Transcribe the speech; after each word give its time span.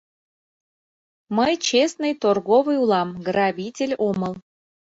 Мый 1.37 1.53
честный 1.67 2.13
торговый 2.21 2.77
улам, 2.83 3.09
грабитель 3.27 3.95
омыл... 4.09 4.33